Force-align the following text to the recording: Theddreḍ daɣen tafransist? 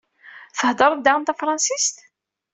Theddreḍ 0.59 0.99
daɣen 1.01 1.23
tafransist? 1.27 1.97